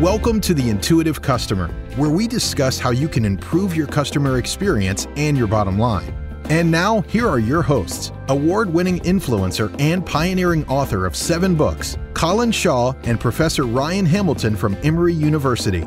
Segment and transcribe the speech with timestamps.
[0.00, 1.66] Welcome to the Intuitive Customer,
[1.96, 6.14] where we discuss how you can improve your customer experience and your bottom line.
[6.44, 11.98] And now, here are your hosts award winning influencer and pioneering author of seven books,
[12.14, 15.84] Colin Shaw and Professor Ryan Hamilton from Emory University.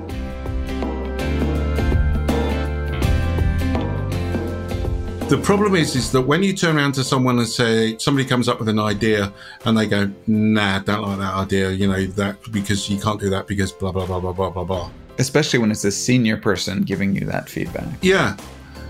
[5.32, 8.50] The problem is, is that when you turn around to someone and say somebody comes
[8.50, 9.32] up with an idea
[9.64, 13.30] and they go, "Nah, don't like that idea," you know that because you can't do
[13.30, 14.90] that because blah blah blah blah blah blah blah.
[15.20, 17.88] Especially when it's a senior person giving you that feedback.
[18.02, 18.36] Yeah,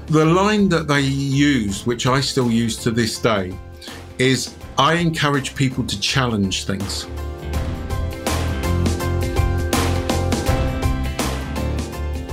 [0.07, 3.53] the line that they use, which I still use to this day,
[4.17, 7.03] is I encourage people to challenge things.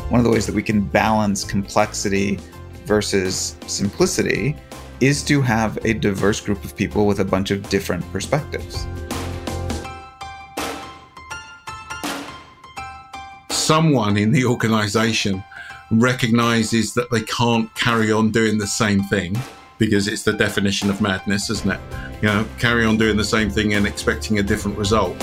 [0.08, 2.40] One of the ways that we can balance complexity
[2.88, 4.56] versus simplicity
[5.00, 8.86] is to have a diverse group of people with a bunch of different perspectives.
[13.50, 15.44] Someone in the organization
[15.90, 19.36] recognizes that they can't carry on doing the same thing
[19.78, 21.80] because it's the definition of madness, isn't it?
[22.20, 25.16] You know, carry on doing the same thing and expecting a different result.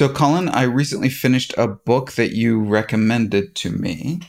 [0.00, 4.20] So, Colin, I recently finished a book that you recommended to me.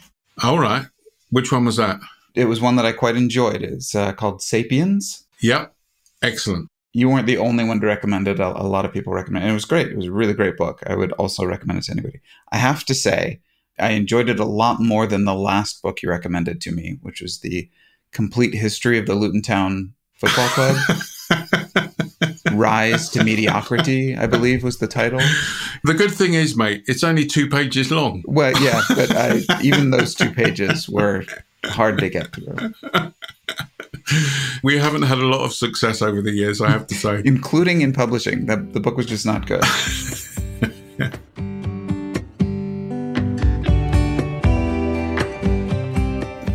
[0.44, 0.88] All right.
[1.30, 2.02] Which one was that?
[2.36, 3.62] It was one that I quite enjoyed.
[3.62, 5.26] It's uh, called Sapiens.
[5.40, 5.74] Yep.
[6.22, 6.68] Excellent.
[6.92, 8.42] You weren't the only one to recommend it.
[8.42, 9.50] A, a lot of people recommend it.
[9.50, 9.88] It was great.
[9.88, 10.84] It was a really great book.
[10.88, 12.20] I would also recommend it to anybody.
[12.52, 13.40] I have to say,
[13.80, 17.22] I enjoyed it a lot more than the last book you recommended to me, which
[17.22, 17.70] was the
[18.12, 20.76] complete history of the Luton Town Football Club.
[22.52, 25.20] Rise to Mediocrity, I believe was the title.
[25.84, 28.24] The good thing is, mate, it's only two pages long.
[28.26, 31.26] Well, yeah, but I, even those two pages were
[31.66, 32.74] hard to get through.
[34.64, 37.22] We haven't had a lot of success over the years, I have to say.
[37.26, 38.46] Including in publishing.
[38.46, 39.62] The, the book was just not good.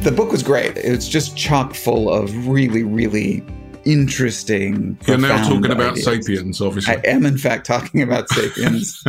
[0.03, 0.77] the book was great.
[0.77, 3.45] It's just chock full of really, really
[3.87, 4.99] interesting.
[5.07, 6.05] You're now talking about ideas.
[6.05, 6.97] Sapiens, obviously.
[6.97, 9.03] I am, in fact, talking about Sapiens.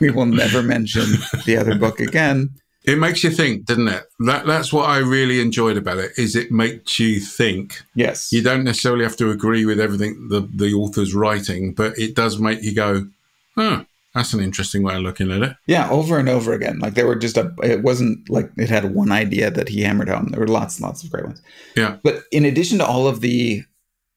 [0.00, 1.04] we will never mention
[1.44, 2.50] the other book again.
[2.84, 4.04] It makes you think, doesn't it?
[4.26, 6.12] That that's what I really enjoyed about it.
[6.16, 7.80] Is it makes you think.
[7.94, 8.32] Yes.
[8.32, 12.40] You don't necessarily have to agree with everything the the author's writing, but it does
[12.40, 13.06] make you go,
[13.54, 13.84] "Huh,
[14.16, 16.80] that's an interesting way of looking at it." Yeah, over and over again.
[16.80, 17.54] Like there were just a.
[17.62, 20.30] It wasn't like it had one idea that he hammered home.
[20.30, 21.40] There were lots and lots of great ones.
[21.76, 21.98] Yeah.
[22.02, 23.62] But in addition to all of the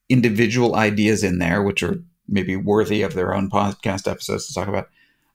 [0.10, 4.68] individual ideas in there, which are maybe worthy of their own podcast episodes to talk
[4.68, 4.90] about,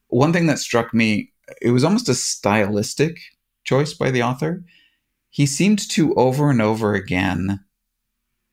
[0.09, 1.33] one thing that struck me,
[1.63, 3.19] it was almost a stylistic
[3.65, 4.65] choice by the author.
[5.31, 7.61] He seemed to over and over again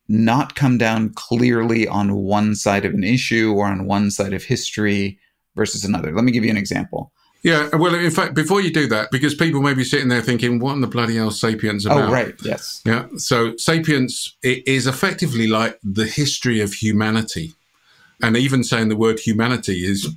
[0.08, 4.44] not come down clearly on one side of an issue or on one side of
[4.44, 5.18] history
[5.54, 6.14] versus another.
[6.14, 7.12] Let me give you an example.
[7.42, 10.58] Yeah, well, in fact, before you do that, because people may be sitting there thinking,
[10.58, 12.34] "What in the bloody hell, Sapiens oh, about?" Oh, right.
[12.42, 12.82] Yes.
[12.84, 13.06] Yeah.
[13.16, 17.54] So Sapiens is effectively like the history of humanity.
[18.20, 20.12] And even saying the word humanity is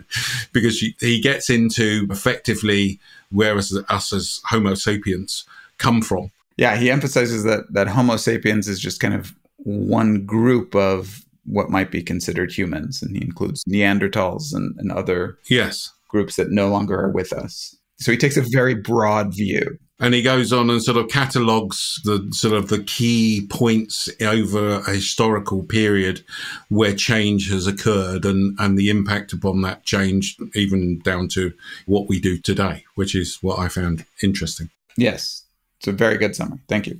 [0.52, 3.00] because he- he gets into effectively
[3.30, 5.44] where us, us as Homo sapiens
[5.78, 6.30] come from.
[6.58, 11.70] Yeah, he emphasizes that that Homo sapiens is just kind of one group of what
[11.70, 15.92] might be considered humans, and he includes Neanderthals and, and other Yes.
[16.16, 17.76] Groups that no longer are with us.
[17.98, 19.78] So he takes a very broad view.
[19.98, 24.76] And he goes on and sort of catalogues the sort of the key points over
[24.86, 26.22] a historical period
[26.68, 31.52] where change has occurred and, and the impact upon that change, even down to
[31.86, 34.70] what we do today, which is what I found interesting.
[34.98, 35.44] Yes,
[35.78, 36.60] it's a very good summary.
[36.68, 36.98] Thank you.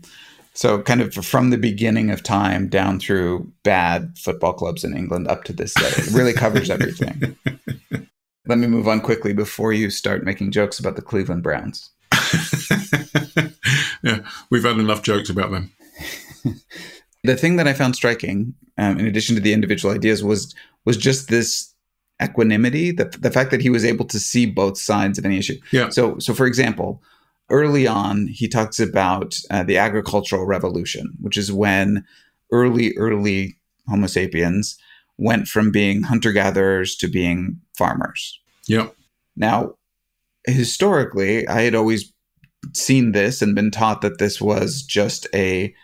[0.55, 5.29] So, kind of from the beginning of time down through bad football clubs in England
[5.29, 7.37] up to this day, it really covers everything.
[8.47, 11.91] Let me move on quickly before you start making jokes about the Cleveland Browns.
[14.03, 14.21] yeah,
[14.51, 15.73] we've had enough jokes about them.
[17.25, 20.55] the thing that I found striking, um, in addition to the individual ideas, was
[20.85, 21.75] was just this
[22.23, 25.59] equanimity, the the fact that he was able to see both sides of any issue.
[25.73, 25.89] Yeah.
[25.89, 27.03] So, so for example,
[27.51, 32.05] early on, he talks about uh, the agricultural revolution, which is when
[32.53, 33.57] early early
[33.89, 34.79] Homo sapiens
[35.19, 38.41] went from being hunter gatherers to being farmers.
[38.67, 38.89] Yeah.
[39.37, 39.75] Now,
[40.47, 42.13] historically, I had always
[42.73, 45.75] seen this and been taught that this was just a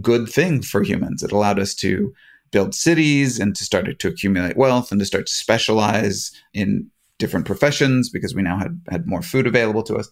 [0.00, 1.22] good thing for humans.
[1.22, 2.12] It allowed us to
[2.50, 7.46] build cities and to start to accumulate wealth and to start to specialize in different
[7.46, 10.10] professions because we now had, had more food available to us.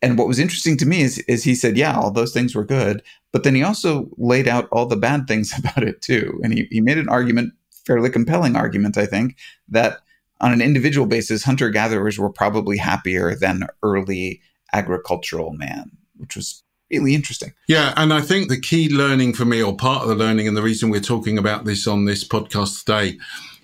[0.00, 2.64] And what was interesting to me is, is he said, yeah, all those things were
[2.64, 3.02] good,
[3.32, 6.40] but then he also laid out all the bad things about it too.
[6.42, 7.54] And he, he made an argument,
[7.86, 9.36] fairly compelling argument, I think,
[9.68, 10.00] that
[10.42, 14.42] on an individual basis, hunter gatherers were probably happier than early
[14.72, 17.54] agricultural man, which was really interesting.
[17.68, 20.56] Yeah, and I think the key learning for me, or part of the learning, and
[20.56, 23.18] the reason we're talking about this on this podcast today,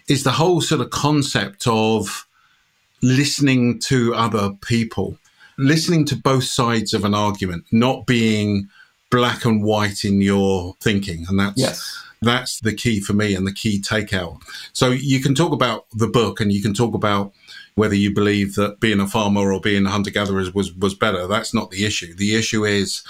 [0.08, 2.26] is the whole sort of concept of
[3.02, 5.18] listening to other people,
[5.58, 8.68] listening to both sides of an argument, not being
[9.10, 11.26] black and white in your thinking.
[11.28, 12.04] And that's yes.
[12.20, 14.40] That's the key for me and the key takeout.
[14.72, 17.32] So you can talk about the book and you can talk about
[17.74, 21.26] whether you believe that being a farmer or being a hunter gatherer was was better.
[21.26, 22.14] That's not the issue.
[22.14, 23.04] The issue is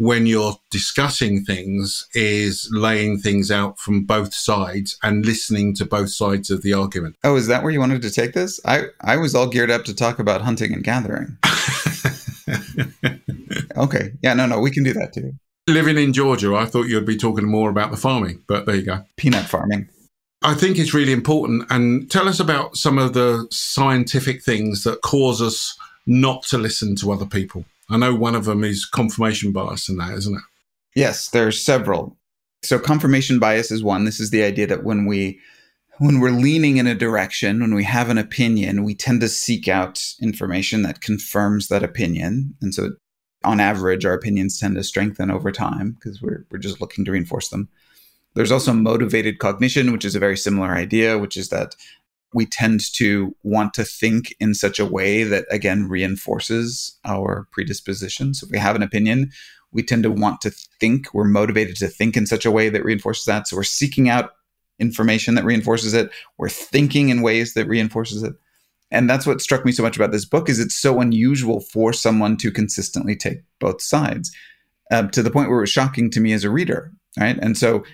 [0.00, 6.08] when you're discussing things is laying things out from both sides and listening to both
[6.08, 7.14] sides of the argument.
[7.22, 8.58] Oh, is that where you wanted to take this?
[8.64, 11.36] I, I was all geared up to talk about hunting and gathering.
[13.76, 14.12] okay.
[14.22, 15.34] Yeah, no, no, we can do that too.
[15.70, 18.82] Living in Georgia, I thought you'd be talking more about the farming, but there you
[18.82, 19.04] go.
[19.16, 19.88] Peanut farming.
[20.42, 21.64] I think it's really important.
[21.70, 25.76] And tell us about some of the scientific things that cause us
[26.06, 27.64] not to listen to other people.
[27.88, 30.42] I know one of them is confirmation bias and that, isn't it?
[30.94, 32.16] Yes, there's several.
[32.62, 34.04] So confirmation bias is one.
[34.04, 35.40] This is the idea that when we
[35.98, 39.68] when we're leaning in a direction, when we have an opinion, we tend to seek
[39.68, 42.54] out information that confirms that opinion.
[42.62, 42.92] And so
[43.44, 47.12] on average, our opinions tend to strengthen over time because we're we're just looking to
[47.12, 47.68] reinforce them.
[48.34, 51.74] There's also motivated cognition, which is a very similar idea, which is that
[52.32, 58.34] we tend to want to think in such a way that again reinforces our predisposition.
[58.34, 59.32] So if we have an opinion,
[59.72, 62.84] we tend to want to think, we're motivated to think in such a way that
[62.84, 63.48] reinforces that.
[63.48, 64.32] So we're seeking out
[64.78, 66.10] information that reinforces it.
[66.38, 68.34] We're thinking in ways that reinforces it.
[68.90, 71.92] And that's what struck me so much about this book is it's so unusual for
[71.92, 74.34] someone to consistently take both sides
[74.90, 76.92] um, to the point where it was shocking to me as a reader.
[77.18, 77.38] Right.
[77.40, 77.84] And so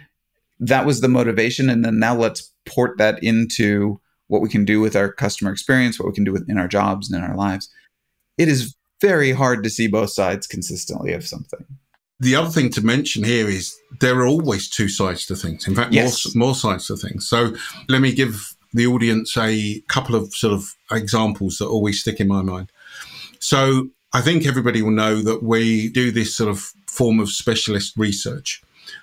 [0.61, 1.69] that was the motivation.
[1.69, 5.99] And then now let's port that into what we can do with our customer experience,
[5.99, 7.71] what we can do in our jobs and in our lives.
[8.39, 11.65] It is very hard to see both sides consistently of something.
[12.19, 15.69] The other thing to mention here is there are always two sides to things.
[15.69, 16.35] In fact, yes.
[16.35, 17.29] more, more sides to things.
[17.29, 17.55] So
[17.89, 22.29] let me give the audience a couple of sort of examples that always stick in
[22.29, 22.71] my mind.
[23.39, 27.95] So I think everybody will know that we do this sort of form of specialist
[27.97, 28.63] research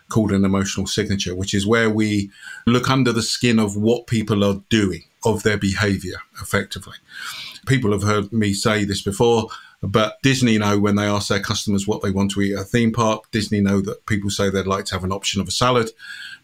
[0.10, 2.32] called an emotional signature, which is where we
[2.66, 6.96] look under the skin of what people are doing, of their behavior effectively.
[7.66, 9.48] People have heard me say this before,
[9.82, 12.64] but Disney know when they ask their customers what they want to eat at a
[12.64, 13.30] theme park.
[13.32, 15.92] Disney know that people say they'd like to have an option of a salad.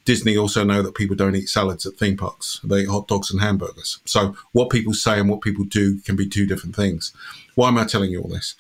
[0.10, 2.60] Disney also know that people don't eat salads at theme parks.
[2.64, 4.00] They eat hot dogs and hamburgers.
[4.06, 7.14] So what people say and what people do can be two different things.
[7.54, 8.56] Why am I telling you all this?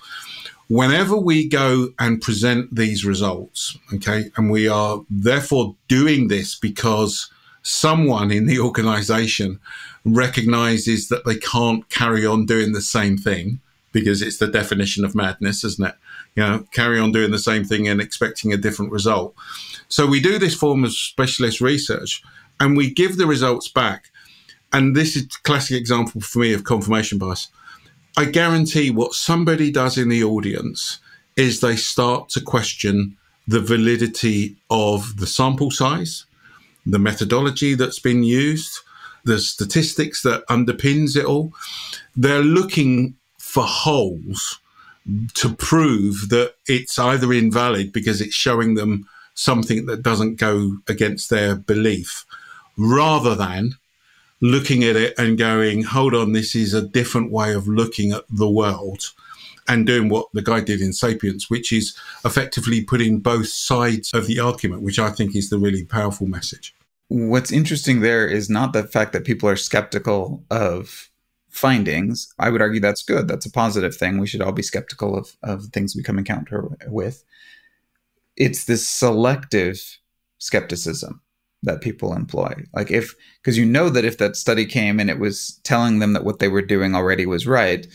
[0.69, 7.31] whenever we go and present these results, okay, and we are therefore doing this because
[7.63, 9.59] someone in the organization
[10.05, 13.59] recognizes that they can't carry on doing the same thing
[13.91, 15.95] because it's the definition of madness, isn't it?
[16.35, 19.35] You know, carry on doing the same thing and expecting a different result.
[19.87, 22.21] So we do this form of specialist research
[22.59, 24.05] and we give the results back.
[24.71, 27.49] And this is a classic example for me of confirmation bias
[28.17, 30.99] I guarantee what somebody does in the audience
[31.37, 33.15] is they start to question
[33.47, 36.25] the validity of the sample size,
[36.85, 38.79] the methodology that's been used,
[39.23, 41.53] the statistics that underpins it all.
[42.15, 43.15] They're looking
[43.49, 44.59] for holes
[45.33, 51.31] to prove that it's either invalid because it's showing them something that doesn't go against
[51.31, 52.25] their belief
[52.77, 53.71] rather than
[54.39, 58.23] looking at it and going, hold on, this is a different way of looking at
[58.29, 59.05] the world
[59.67, 64.27] and doing what the guy did in Sapiens, which is effectively putting both sides of
[64.27, 66.75] the argument, which I think is the really powerful message.
[67.07, 71.08] What's interesting there is not the fact that people are skeptical of
[71.49, 72.33] findings.
[72.39, 73.27] I would argue that's good.
[73.27, 74.17] That's a positive thing.
[74.17, 77.23] We should all be skeptical of, of things we come encounter with.
[78.35, 79.81] It's this selective
[80.37, 81.21] skepticism
[81.63, 82.53] that people employ.
[82.73, 86.13] Like if because you know that if that study came and it was telling them
[86.13, 87.85] that what they were doing already was right,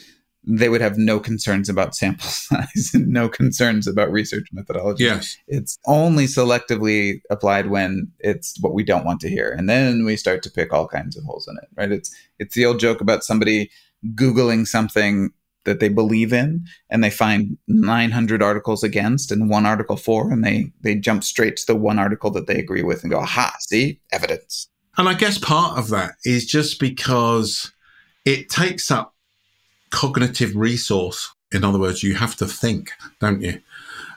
[0.46, 5.04] they would have no concerns about sample size and no concerns about research methodology.
[5.04, 5.36] Yes.
[5.48, 9.52] It's only selectively applied when it's what we don't want to hear.
[9.52, 11.68] And then we start to pick all kinds of holes in it.
[11.76, 11.92] Right.
[11.92, 13.70] It's it's the old joke about somebody
[14.14, 15.32] Googling something
[15.64, 20.44] that they believe in and they find 900 articles against and one article for and
[20.44, 23.54] they they jump straight to the one article that they agree with and go aha
[23.60, 27.72] see evidence and i guess part of that is just because
[28.24, 29.13] it takes up
[29.94, 33.60] cognitive resource in other words you have to think don't you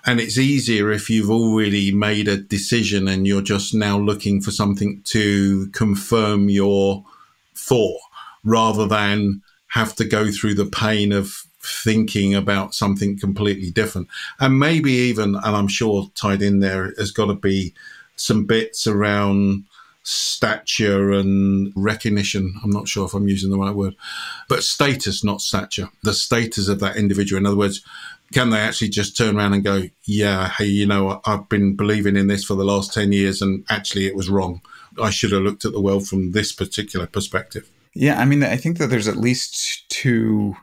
[0.07, 4.51] and it's easier if you've already made a decision and you're just now looking for
[4.51, 7.03] something to confirm your
[7.55, 7.99] thought
[8.45, 14.07] rather than have to go through the pain of thinking about something completely different.
[14.39, 17.73] And maybe even, and I'm sure tied in there has got to be
[18.15, 19.65] some bits around
[20.09, 22.53] stature and recognition.
[22.63, 23.93] I'm not sure if I'm using the right word,
[24.47, 27.37] but status, not stature, the status of that individual.
[27.37, 27.83] In other words,
[28.31, 32.15] can they actually just turn around and go, yeah, hey, you know, I've been believing
[32.15, 34.61] in this for the last 10 years and actually it was wrong.
[35.01, 37.69] I should have looked at the world from this particular perspective.
[37.93, 40.55] Yeah, I mean, I think that there's at least two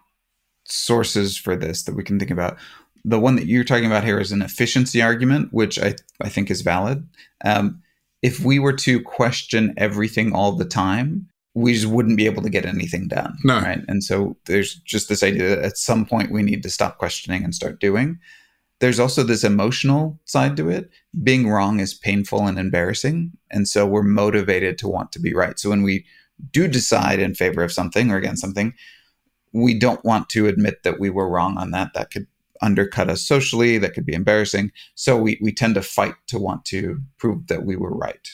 [0.64, 2.56] sources for this that we can think about.
[3.04, 6.50] The one that you're talking about here is an efficiency argument, which I, I think
[6.50, 7.06] is valid.
[7.44, 7.82] Um,
[8.24, 12.48] if we were to question everything all the time, we just wouldn't be able to
[12.48, 13.36] get anything done.
[13.44, 13.60] No.
[13.60, 13.82] Right.
[13.86, 17.44] And so there's just this idea that at some point we need to stop questioning
[17.44, 18.18] and start doing.
[18.80, 20.88] There's also this emotional side to it.
[21.22, 23.32] Being wrong is painful and embarrassing.
[23.50, 25.58] And so we're motivated to want to be right.
[25.58, 26.06] So when we
[26.50, 28.72] do decide in favor of something or against something,
[29.52, 31.92] we don't want to admit that we were wrong on that.
[31.92, 32.26] That could
[32.64, 34.72] undercut us socially, that could be embarrassing.
[34.94, 38.28] So we, we tend to fight to want to prove that we were right.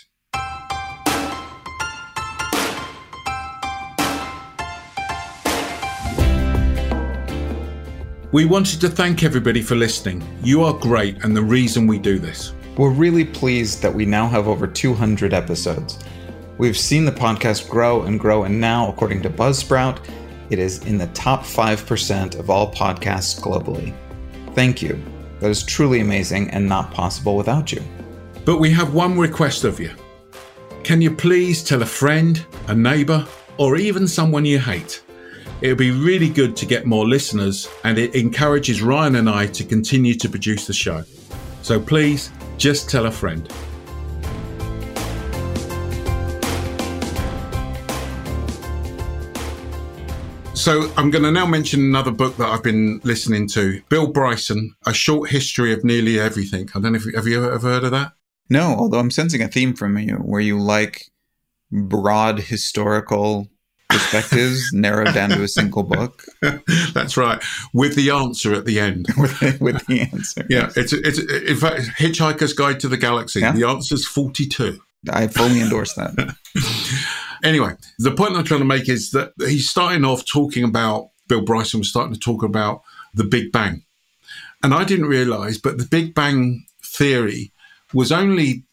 [8.32, 10.22] We wanted to thank everybody for listening.
[10.44, 12.54] You are great and the reason we do this.
[12.76, 15.99] We're really pleased that we now have over 200 episodes.
[16.56, 19.99] We've seen the podcast grow and grow, and now, according to Buzzsprout,
[20.50, 23.94] it is in the top 5% of all podcasts globally.
[24.54, 25.02] Thank you.
[25.40, 27.83] That is truly amazing and not possible without you.
[28.45, 29.90] But we have one request of you.
[30.83, 33.26] Can you please tell a friend, a neighbor,
[33.59, 35.02] or even someone you hate?
[35.61, 39.47] It would be really good to get more listeners, and it encourages Ryan and I
[39.49, 41.04] to continue to produce the show.
[41.62, 43.50] So please, just tell a friend.
[50.61, 53.81] So I'm going to now mention another book that I've been listening to.
[53.88, 56.69] Bill Bryson, A Short History of Nearly Everything.
[56.75, 58.12] I don't know if have you ever heard of that?
[58.50, 61.07] No, although I'm sensing a theme from you where you like
[61.73, 63.49] broad historical
[63.88, 66.25] perspectives narrowed down to a single book.
[66.93, 69.07] That's right, with the answer at the end.
[69.17, 70.45] with, with the answer.
[70.50, 73.40] Yeah, it's it's in fact Hitchhiker's Guide to the Galaxy.
[73.40, 73.52] Yeah.
[73.52, 74.79] The answer's forty-two.
[75.11, 76.37] I fully endorse that.
[77.42, 81.42] Anyway, the point I'm trying to make is that he's starting off talking about Bill
[81.42, 82.82] Bryson was starting to talk about
[83.14, 83.85] the Big Bang,
[84.62, 87.52] and I didn't realize, but the Big Bang theory
[87.94, 88.64] was only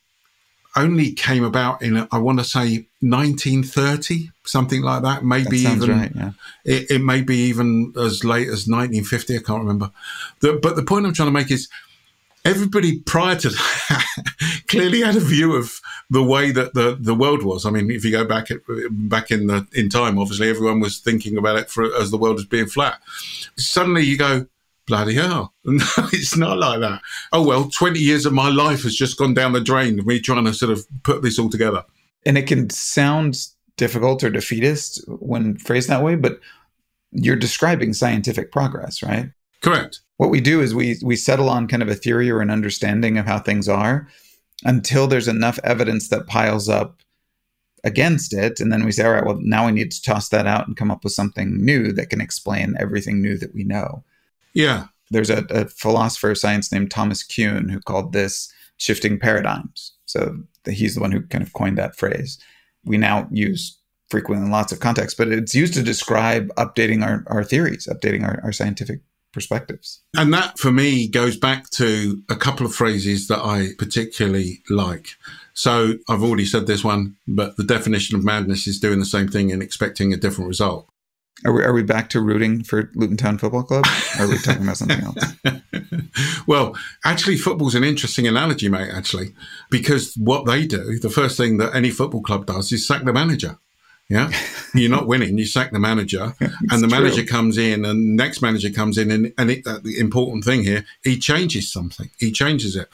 [0.76, 5.26] only came about in I want to say 1930, something like that.
[5.26, 6.32] Maybe That even right, yeah.
[6.64, 9.38] it, it may be even as late as 1950.
[9.38, 9.92] I can't remember.
[10.40, 11.68] The, but the point I'm trying to make is
[12.46, 14.06] everybody prior to that
[14.68, 15.80] clearly had a view of
[16.10, 17.66] the way that the, the world was.
[17.66, 21.00] I mean, if you go back at, back in the in time, obviously everyone was
[21.00, 23.00] thinking about it for, as the world as being flat.
[23.58, 24.48] Suddenly you go,
[24.86, 27.02] bloody hell, no, it's not like that.
[27.34, 30.06] Oh well, 20 years of my life has just gone down the drain.
[30.06, 31.84] Me trying to sort of put this all together.
[32.26, 33.38] And it can sound
[33.78, 36.40] difficult or defeatist when phrased that way, but
[37.12, 39.32] you're describing scientific progress, right?
[39.62, 40.00] Correct.
[40.18, 43.18] What we do is we we settle on kind of a theory or an understanding
[43.18, 44.08] of how things are
[44.66, 47.02] until there's enough evidence that piles up
[47.84, 50.48] against it and then we say all right well now we need to toss that
[50.48, 54.04] out and come up with something new that can explain everything new that we know
[54.54, 54.88] Yeah.
[55.12, 59.94] there's a, a philosopher of science named Thomas Kuhn who called this shifting paradigms.
[60.06, 60.38] So
[60.68, 62.40] he's the one who kind of coined that phrase.
[62.84, 63.78] We now use
[64.10, 68.24] frequently in lots of contexts, but it's used to describe updating our, our theories, updating
[68.24, 69.02] our, our scientific
[69.34, 70.02] perspectives.
[70.16, 75.10] And that for me goes back to a couple of phrases that I particularly like.
[75.54, 79.28] So I've already said this one, but the definition of madness is doing the same
[79.28, 80.88] thing and expecting a different result.
[81.46, 83.86] Are we, are we back to rooting for Luton Town Football Club?
[84.18, 85.24] Or are we talking about something else?
[86.48, 89.36] well, actually, football's an interesting analogy, mate, actually,
[89.70, 93.14] because what they do, the first thing that any football club does is sack the
[93.14, 93.60] manager.
[94.10, 94.32] Yeah.
[94.74, 96.88] You're not winning, you sack the manager, and the true.
[96.88, 100.46] manager comes in, and the next manager comes in, and, and it, uh, the important
[100.46, 102.88] thing here, he changes something, he changes it.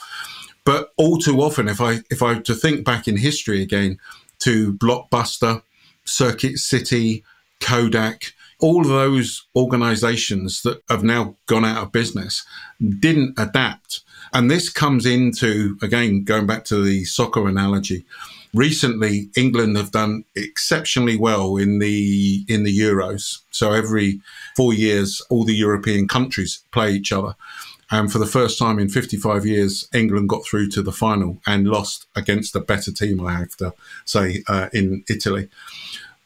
[0.65, 4.00] But all too often, if I if I were to think back in history again
[4.39, 5.62] to Blockbuster,
[6.05, 7.24] Circuit City,
[7.60, 12.46] Kodak, all of those organizations that have now gone out of business
[13.00, 14.01] didn't adapt.
[14.34, 18.04] And this comes into, again, going back to the soccer analogy.
[18.54, 23.40] Recently, England have done exceptionally well in the in the Euros.
[23.52, 24.22] So every
[24.56, 27.36] four years, all the European countries play each other.
[27.92, 31.68] And for the first time in 55 years, England got through to the final and
[31.68, 33.74] lost against a better team, I have to
[34.06, 35.50] say, uh, in Italy.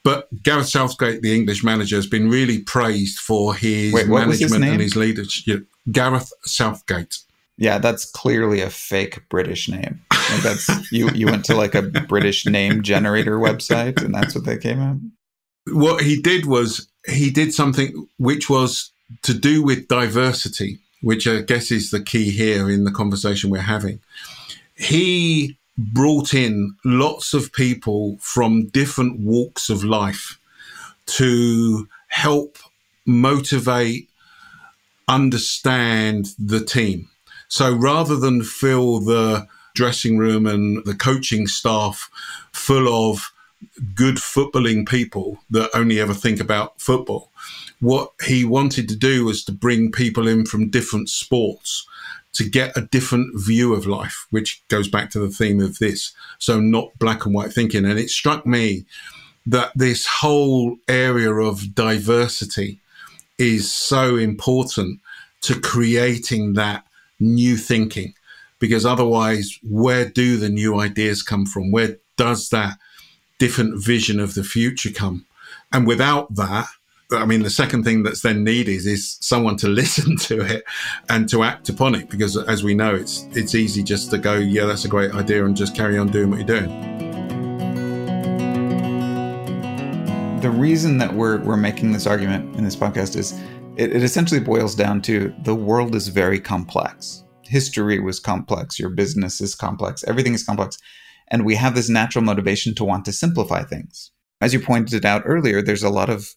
[0.01, 4.51] But Gareth Southgate, the English manager, has been really praised for his Wait, was his
[4.51, 5.65] management and his leadership.
[5.91, 7.17] Gareth Southgate.
[7.57, 10.01] Yeah, that's clearly a fake British name.
[10.11, 11.09] Like that's you.
[11.11, 14.97] You went to like a British name generator website, and that's what they came up.
[15.73, 18.91] What he did was he did something which was
[19.23, 23.61] to do with diversity, which I guess is the key here in the conversation we're
[23.61, 24.01] having.
[24.75, 30.39] He brought in lots of people from different walks of life
[31.05, 32.57] to help
[33.05, 34.09] motivate,
[35.07, 37.09] understand the team.
[37.47, 42.09] So rather than fill the dressing room and the coaching staff
[42.51, 43.31] full of
[43.95, 47.31] good footballing people that only ever think about football,
[47.79, 51.85] what he wanted to do was to bring people in from different sports
[52.33, 56.13] to get a different view of life, which goes back to the theme of this.
[56.37, 57.85] So not black and white thinking.
[57.85, 58.85] And it struck me
[59.45, 62.79] that this whole area of diversity
[63.37, 64.99] is so important
[65.41, 66.86] to creating that
[67.19, 68.13] new thinking.
[68.59, 71.71] Because otherwise where do the new ideas come from?
[71.71, 72.77] Where does that
[73.37, 75.25] different vision of the future come?
[75.71, 76.67] And without that
[77.11, 80.63] I mean, the second thing that's then needed is someone to listen to it
[81.09, 84.35] and to act upon it, because as we know, it's it's easy just to go,
[84.35, 86.97] yeah, that's a great idea, and just carry on doing what you're doing.
[90.41, 93.39] The reason that we're we're making this argument in this podcast is
[93.77, 97.23] it, it essentially boils down to the world is very complex.
[97.43, 98.77] History was complex.
[98.77, 100.03] Your business is complex.
[100.03, 100.77] Everything is complex,
[101.29, 104.11] and we have this natural motivation to want to simplify things.
[104.41, 106.35] As you pointed out earlier, there's a lot of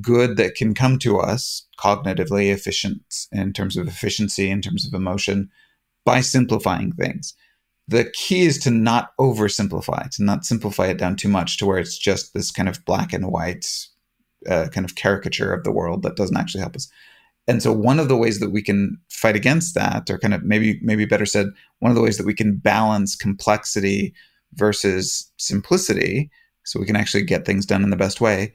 [0.00, 4.94] good that can come to us cognitively efficient in terms of efficiency, in terms of
[4.94, 5.50] emotion,
[6.04, 7.34] by simplifying things.
[7.88, 11.78] The key is to not oversimplify, to not simplify it down too much to where
[11.78, 13.66] it's just this kind of black and white
[14.48, 16.90] uh, kind of caricature of the world that doesn't actually help us.
[17.48, 20.44] And so one of the ways that we can fight against that, or kind of
[20.44, 21.46] maybe maybe better said,
[21.80, 24.14] one of the ways that we can balance complexity
[24.54, 26.30] versus simplicity,
[26.64, 28.52] so we can actually get things done in the best way,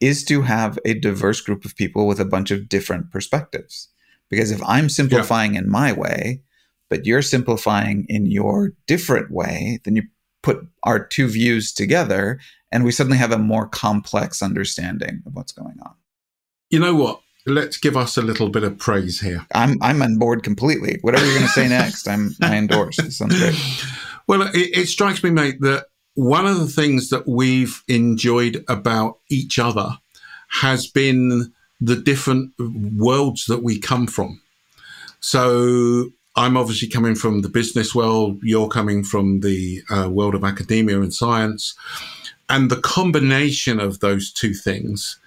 [0.00, 3.88] is to have a diverse group of people with a bunch of different perspectives.
[4.28, 5.60] Because if I'm simplifying yeah.
[5.60, 6.42] in my way,
[6.88, 10.02] but you're simplifying in your different way, then you
[10.42, 12.38] put our two views together
[12.72, 15.94] and we suddenly have a more complex understanding of what's going on.
[16.70, 17.20] You know what?
[17.46, 19.46] Let's give us a little bit of praise here.
[19.54, 20.98] I'm I'm on board completely.
[21.00, 22.98] Whatever you're going to say next, I'm I endorse.
[22.98, 23.56] It sounds great.
[24.26, 29.18] Well, it, it strikes me, mate, that one of the things that we've enjoyed about
[29.28, 29.98] each other
[30.50, 34.40] has been the different worlds that we come from.
[35.20, 40.44] So I'm obviously coming from the business world, you're coming from the uh, world of
[40.44, 41.74] academia and science.
[42.48, 45.18] And the combination of those two things,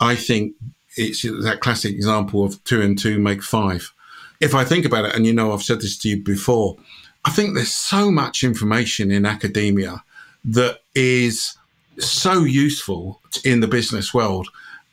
[0.00, 0.54] I think
[0.96, 3.92] it's that classic example of two and two make five.
[4.40, 6.76] If I think about it, and you know, I've said this to you before,
[7.24, 10.02] I think there's so much information in academia
[10.44, 11.56] that is
[11.98, 14.48] so useful in the business world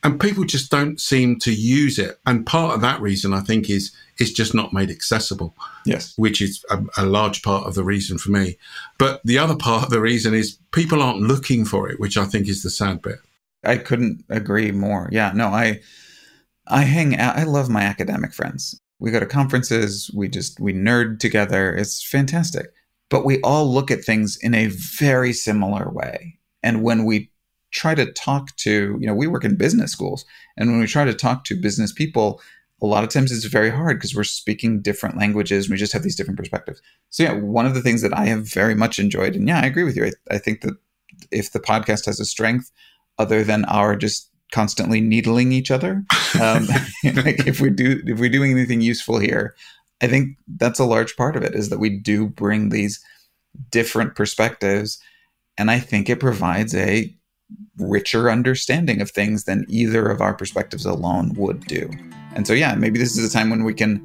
[0.08, 2.18] and people just don't seem to use it.
[2.26, 5.54] And part of that reason i think is it's just not made accessible
[5.86, 6.14] yes.
[6.16, 8.58] which is a, a, large part of the reason for me.
[8.98, 12.26] But the other part of the reason is people aren't looking for it which i
[12.26, 13.20] think is the sad bit.
[13.66, 15.10] I couldn't agree more.
[15.12, 15.82] Yeah no i
[16.68, 18.80] i hang out i love my academic friends.
[19.00, 21.76] We go to conferences we just we nerd together.
[21.76, 22.68] It's fantastic.
[23.10, 26.40] But we all look at things in a very similar way.
[26.64, 27.30] And when we
[27.72, 30.26] try to talk to, you know, we work in business schools,
[30.58, 32.42] and when we try to talk to business people,
[32.82, 35.94] a lot of times it's very hard because we're speaking different languages and we just
[35.94, 36.82] have these different perspectives.
[37.10, 39.66] So, yeah, one of the things that I have very much enjoyed, and yeah, I
[39.66, 40.06] agree with you.
[40.06, 40.76] I, I think that
[41.32, 42.72] if the podcast has a strength
[43.18, 46.04] other than our just constantly needling each other,
[46.40, 46.68] um,
[47.04, 49.56] like if we do, if we're doing anything useful here,
[50.02, 53.04] I think that's a large part of it is that we do bring these
[53.72, 55.00] different perspectives.
[55.58, 57.16] And I think it provides a
[57.78, 61.90] richer understanding of things than either of our perspectives alone would do.
[62.36, 64.02] And so yeah, maybe this is a time when we can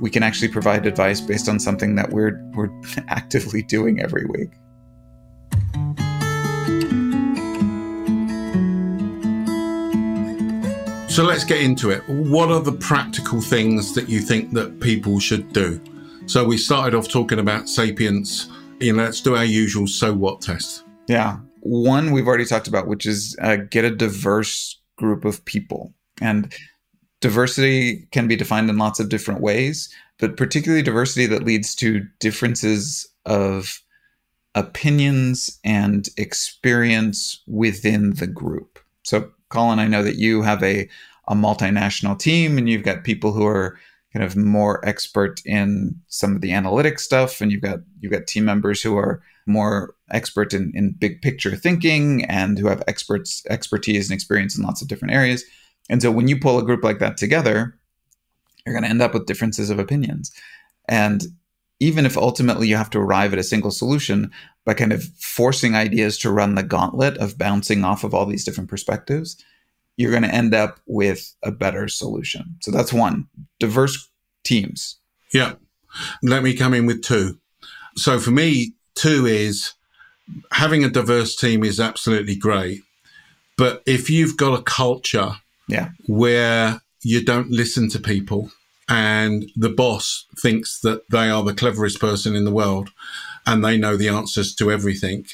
[0.00, 2.70] we can actually provide advice based on something that we're we're
[3.08, 4.50] actively doing every week.
[11.14, 12.02] So let's get into it.
[12.08, 15.80] What are the practical things that you think that people should do?
[16.26, 18.48] So we started off talking about Sapiens.
[18.80, 20.82] You know, let's do our usual so what test.
[21.06, 21.38] Yeah.
[21.64, 25.94] One we've already talked about, which is uh, get a diverse group of people.
[26.20, 26.54] And
[27.20, 32.06] diversity can be defined in lots of different ways, but particularly diversity that leads to
[32.20, 33.80] differences of
[34.54, 38.78] opinions and experience within the group.
[39.02, 40.88] So, Colin, I know that you have a,
[41.28, 43.78] a multinational team and you've got people who are
[44.12, 48.26] kind of more expert in some of the analytic stuff and you've got you've got
[48.26, 53.42] team members who are more expert in, in big picture thinking and who have experts
[53.50, 55.44] expertise and experience in lots of different areas
[55.90, 57.78] and so when you pull a group like that together
[58.64, 60.32] you're going to end up with differences of opinions
[60.88, 61.24] and
[61.80, 64.30] even if ultimately you have to arrive at a single solution
[64.64, 68.44] by kind of forcing ideas to run the gauntlet of bouncing off of all these
[68.44, 69.42] different perspectives
[69.96, 72.56] you're going to end up with a better solution.
[72.60, 73.28] So that's one
[73.60, 74.10] diverse
[74.42, 74.98] teams.
[75.32, 75.54] Yeah.
[76.22, 77.38] Let me come in with two.
[77.96, 79.74] So for me, two is
[80.52, 82.82] having a diverse team is absolutely great.
[83.56, 85.36] But if you've got a culture
[85.68, 85.90] yeah.
[86.06, 88.50] where you don't listen to people
[88.88, 92.90] and the boss thinks that they are the cleverest person in the world
[93.46, 95.26] and they know the answers to everything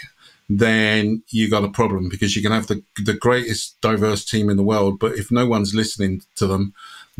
[0.53, 4.57] then you got a problem because you can have the the greatest diverse team in
[4.57, 6.75] the world, but if no one's listening to them,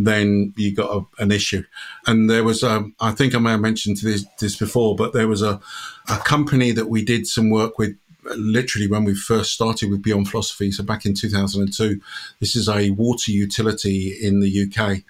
[0.07, 1.65] then you got a, an issue.
[2.07, 5.13] And there was, a, um, I think I may have mentioned this, this before, but
[5.13, 5.61] there was a,
[6.09, 7.97] a company that we did some work with
[8.37, 10.71] literally when we first started with Beyond Philosophy.
[10.71, 12.01] So back in 2002,
[12.39, 15.03] this is a water utility in the UK.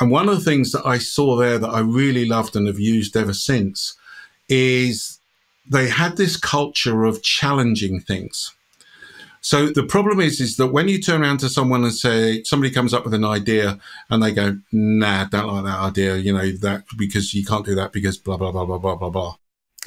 [0.00, 2.78] And one of the things that I saw there that I really loved and have
[2.78, 3.96] used ever since
[4.48, 5.18] is
[5.68, 8.54] they had this culture of challenging things.
[9.48, 12.70] So the problem is, is that when you turn around to someone and say somebody
[12.70, 13.78] comes up with an idea
[14.10, 17.74] and they go, "Nah, don't like that idea," you know that because you can't do
[17.74, 19.36] that because blah blah blah blah blah blah blah.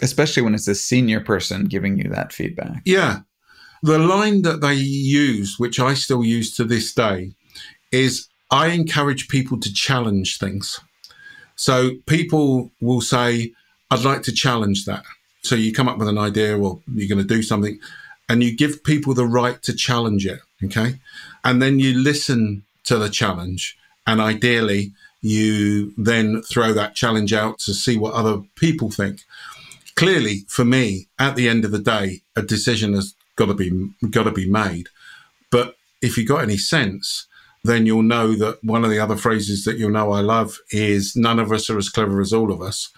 [0.02, 2.82] Especially when it's a senior person giving you that feedback.
[2.86, 3.20] Yeah,
[3.84, 7.36] the line that they use, which I still use to this day,
[7.92, 10.80] is I encourage people to challenge things.
[11.56, 13.54] So people will say,
[13.92, 15.04] "I'd like to challenge that."
[15.44, 17.80] So you come up with an idea or you're going to do something
[18.32, 20.40] and you give people the right to challenge it.
[20.64, 21.02] Okay.
[21.44, 27.60] And then you listen to the challenge and ideally you then throw that challenge out
[27.60, 29.26] to see what other people think.
[29.96, 33.70] Clearly, for me, at the end of the day, a decision has got to be
[34.10, 34.88] got to be made.
[35.52, 37.28] But if you've got any sense,
[37.66, 41.18] then you'll know that one of the other phrases that you'll know I love is
[41.18, 42.92] none of us are as clever as all of us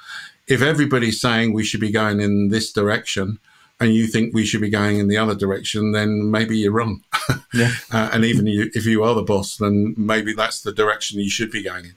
[0.47, 3.39] if everybody's saying we should be going in this direction
[3.79, 7.01] and you think we should be going in the other direction, then maybe you're wrong.
[7.55, 7.71] Yeah.
[7.91, 11.29] uh, and even you, if you are the boss, then maybe that's the direction you
[11.29, 11.95] should be going in.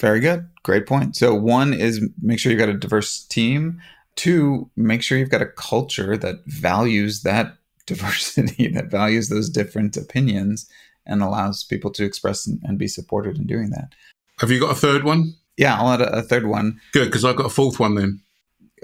[0.00, 0.48] Very good.
[0.64, 1.14] Great point.
[1.14, 3.80] So, one is make sure you've got a diverse team.
[4.16, 9.96] Two, make sure you've got a culture that values that diversity, that values those different
[9.96, 10.68] opinions
[11.06, 13.94] and allows people to express and, be supported in doing that.
[14.40, 15.34] Have you got a third one?
[15.56, 16.80] Yeah, I'll add a, a third one.
[16.92, 18.20] Good, because I've got a fourth one then.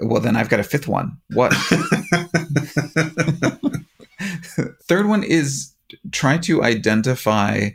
[0.03, 1.17] Well, then I've got a fifth one.
[1.33, 1.53] What?
[4.83, 5.73] third one is
[6.11, 7.69] try to identify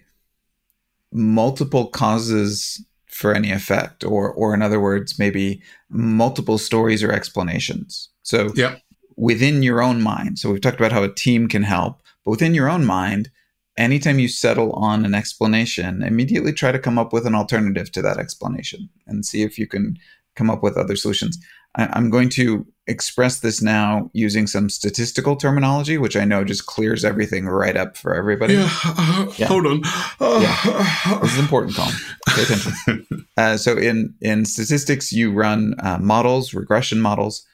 [1.12, 8.11] multiple causes for any effect, or, or in other words, maybe multiple stories or explanations.
[8.23, 8.81] So, yep.
[9.17, 10.38] within your own mind.
[10.38, 13.31] So, we've talked about how a team can help, but within your own mind,
[13.77, 18.03] anytime you settle on an explanation, immediately try to come up with an alternative to
[18.03, 19.97] that explanation and see if you can
[20.37, 21.38] come up with other solutions.
[21.79, 26.67] I, am going to express this now using some statistical terminology, which I know just
[26.67, 28.55] clears everything right up for everybody.
[28.55, 29.47] Yeah, uh, yeah.
[29.47, 29.83] hold on.
[30.21, 31.19] Uh, yeah.
[31.23, 31.95] This is important, Colin.
[32.29, 33.27] Pay attention.
[33.37, 37.47] uh, so in in statistics, you run uh, models, regression models.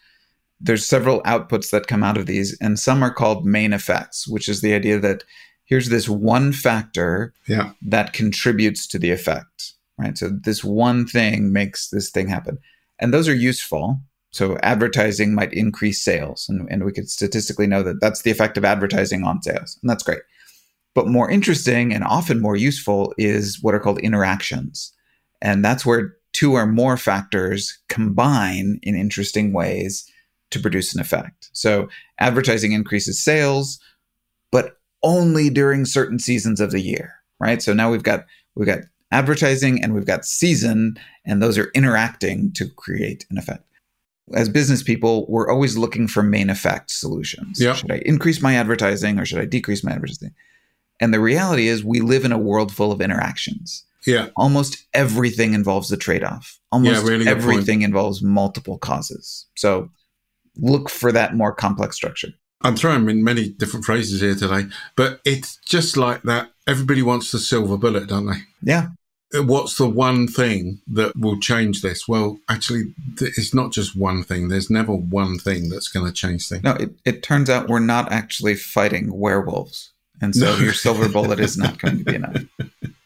[0.60, 4.48] There's several outputs that come out of these, and some are called main effects, which
[4.48, 5.24] is the idea that
[5.66, 7.72] here's this one factor yeah.
[7.82, 10.16] that contributes to the effect, right?
[10.16, 12.58] So this one thing makes this thing happen.
[12.98, 14.00] And those are useful.
[14.34, 16.48] So advertising might increase sales.
[16.48, 19.78] And, and we could statistically know that that's the effect of advertising on sales.
[19.80, 20.22] And that's great.
[20.92, 24.92] But more interesting and often more useful is what are called interactions.
[25.40, 30.10] And that's where two or more factors combine in interesting ways
[30.50, 31.50] to produce an effect.
[31.52, 33.78] So advertising increases sales,
[34.50, 37.62] but only during certain seasons of the year, right?
[37.62, 38.24] So now we've got
[38.56, 38.80] we've got
[39.12, 43.62] advertising and we've got season, and those are interacting to create an effect.
[44.32, 47.60] As business people, we're always looking for main effect solutions.
[47.60, 47.76] Yep.
[47.76, 50.32] Should I increase my advertising or should I decrease my advertising?
[51.00, 53.84] And the reality is, we live in a world full of interactions.
[54.06, 54.28] Yeah.
[54.36, 56.58] Almost everything involves a trade off.
[56.72, 59.46] Almost yeah, really everything involves multiple causes.
[59.56, 59.90] So
[60.56, 62.28] look for that more complex structure.
[62.62, 66.50] I'm throwing in many different phrases here today, but it's just like that.
[66.66, 68.38] Everybody wants the silver bullet, don't they?
[68.62, 68.88] Yeah.
[69.32, 72.06] What's the one thing that will change this?
[72.06, 74.48] Well, actually, it's not just one thing.
[74.48, 76.62] There's never one thing that's going to change things.
[76.62, 79.90] No, it, it turns out we're not actually fighting werewolves.
[80.20, 80.62] And so no.
[80.62, 82.44] your silver bullet is not going to be enough.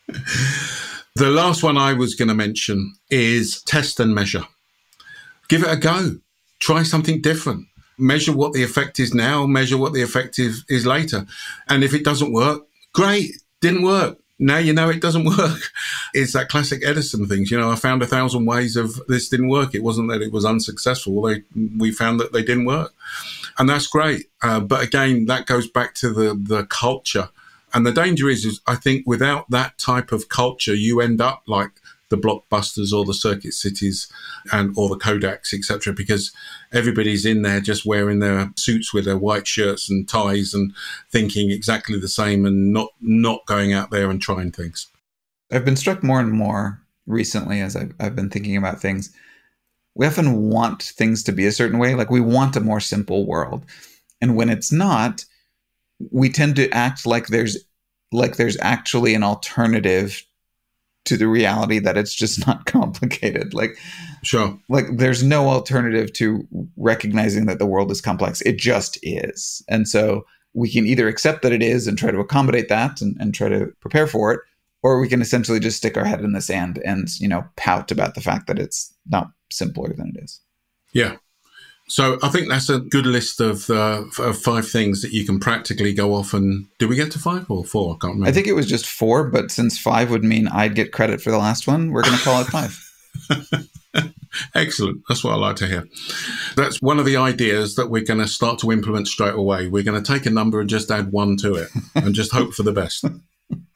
[1.19, 4.45] The last one I was going to mention is test and measure.
[5.49, 6.19] Give it a go.
[6.61, 7.67] Try something different.
[7.99, 11.27] Measure what the effect is now, measure what the effect is, is later.
[11.69, 12.63] And if it doesn't work,
[12.95, 15.71] great, didn't work now you know it doesn't work.
[16.15, 17.51] It's that classic Edison things.
[17.51, 19.75] You know, I found a thousand ways of this didn't work.
[19.75, 21.23] It wasn't that it was unsuccessful.
[21.23, 21.43] They,
[21.77, 22.95] we found that they didn't work.
[23.59, 24.31] And that's great.
[24.41, 27.31] Uh, but again, that goes back to the, the culture.
[27.75, 31.43] And the danger is, is, I think without that type of culture, you end up
[31.47, 31.73] like
[32.11, 34.11] the blockbusters or the circuit cities
[34.53, 35.93] and or the Kodaks, etc.
[35.93, 36.33] Because
[36.73, 40.73] everybody's in there just wearing their suits with their white shirts and ties and
[41.11, 44.87] thinking exactly the same and not not going out there and trying things.
[45.51, 49.15] I've been struck more and more recently as I've, I've been thinking about things.
[49.95, 53.27] We often want things to be a certain way, like we want a more simple
[53.27, 53.65] world.
[54.21, 55.25] And when it's not,
[56.11, 57.57] we tend to act like there's
[58.13, 60.23] like there's actually an alternative
[61.09, 63.55] to the reality that it's just not complicated.
[63.55, 63.77] Like,
[64.23, 68.41] sure, like there's no alternative to recognizing that the world is complex.
[68.43, 72.21] It just is, and so we can either accept that it is and try to
[72.21, 74.41] accommodate that and, and try to prepare for it,
[74.83, 77.91] or we can essentially just stick our head in the sand and you know pout
[77.91, 80.41] about the fact that it's not simpler than it is.
[80.93, 81.17] Yeah,
[81.89, 85.41] so I think that's a good list of, uh, of five things that you can
[85.41, 86.67] practically go off and.
[86.79, 87.95] Did we get to five or four?
[87.95, 88.29] I can't remember.
[88.29, 91.31] I think it was just four, but since five would mean I'd get credit for
[91.31, 92.79] the last one, we're going to call it five.
[94.55, 95.03] Excellent.
[95.09, 95.89] That's what I like to hear.
[96.57, 99.69] That's one of the ideas that we're going to start to implement straight away.
[99.69, 102.53] We're going to take a number and just add one to it and just hope
[102.53, 103.05] for the best.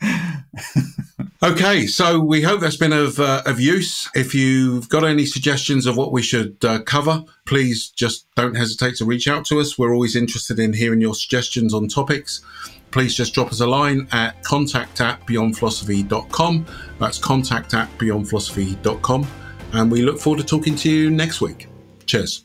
[1.45, 4.09] Okay, so we hope that's been of, uh, of use.
[4.15, 8.95] If you've got any suggestions of what we should uh, cover, please just don't hesitate
[8.99, 9.77] to reach out to us.
[9.77, 12.43] We're always interested in hearing your suggestions on topics.
[12.93, 16.67] Please just drop us a line at contact at beyondphilosophy.com.
[17.01, 19.27] That's contact at beyondphilosophy.com.
[19.73, 21.67] And we look forward to talking to you next week.
[22.07, 22.45] Cheers.